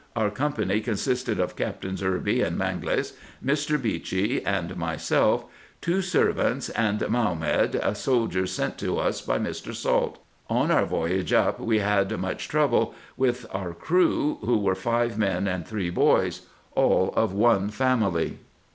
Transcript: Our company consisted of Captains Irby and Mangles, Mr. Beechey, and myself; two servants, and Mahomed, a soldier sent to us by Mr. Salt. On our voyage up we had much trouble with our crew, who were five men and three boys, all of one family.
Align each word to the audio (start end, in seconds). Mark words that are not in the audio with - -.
Our 0.15 0.31
company 0.31 0.81
consisted 0.81 1.39
of 1.39 1.55
Captains 1.55 2.01
Irby 2.01 2.41
and 2.41 2.57
Mangles, 2.57 3.13
Mr. 3.45 3.79
Beechey, 3.79 4.43
and 4.43 4.75
myself; 4.75 5.45
two 5.79 6.01
servants, 6.01 6.69
and 6.69 6.99
Mahomed, 7.07 7.75
a 7.75 7.93
soldier 7.93 8.47
sent 8.47 8.79
to 8.79 8.97
us 8.97 9.21
by 9.21 9.37
Mr. 9.37 9.75
Salt. 9.75 10.17
On 10.49 10.71
our 10.71 10.87
voyage 10.87 11.33
up 11.33 11.59
we 11.59 11.77
had 11.77 12.17
much 12.19 12.47
trouble 12.49 12.95
with 13.15 13.45
our 13.51 13.75
crew, 13.75 14.39
who 14.41 14.57
were 14.57 14.73
five 14.73 15.19
men 15.19 15.47
and 15.47 15.67
three 15.67 15.91
boys, 15.91 16.47
all 16.73 17.13
of 17.15 17.31
one 17.31 17.69
family. 17.69 18.39